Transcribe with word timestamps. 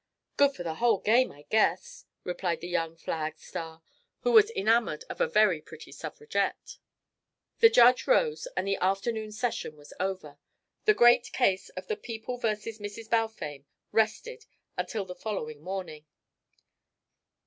"Good 0.35 0.55
for 0.55 0.63
the 0.63 0.73
whole 0.81 0.97
game, 0.97 1.31
I 1.31 1.43
guess," 1.51 2.05
replied 2.23 2.61
the 2.61 2.67
young 2.67 2.95
Flag 2.97 3.37
star, 3.37 3.83
who 4.21 4.31
was 4.31 4.49
enamoured 4.49 5.05
of 5.11 5.21
a 5.21 5.27
very 5.27 5.61
pretty 5.61 5.91
suffragette. 5.91 6.79
The 7.59 7.69
Judge 7.69 8.07
rose, 8.07 8.47
and 8.57 8.67
the 8.67 8.77
afternoon 8.77 9.31
session 9.31 9.75
was 9.77 9.93
over. 9.99 10.39
The 10.85 10.95
great 10.95 11.31
case 11.33 11.69
of 11.77 11.85
The 11.87 11.97
People 11.97 12.37
vs. 12.39 12.79
Mrs. 12.79 13.11
Balfame 13.11 13.67
rested 13.91 14.47
until 14.75 15.05
the 15.05 15.13
following 15.13 15.61
morning. 15.61 16.07